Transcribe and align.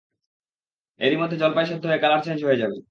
এরই 0.99 1.17
মধ্যে 1.17 1.37
জলপাই 1.37 1.65
সেদ্ধ 1.65 1.83
হয়ে 1.85 2.03
কালার 2.03 2.21
চেঞ্জ 2.25 2.39
হয়ে 2.45 2.61
যাবে। 2.61 2.77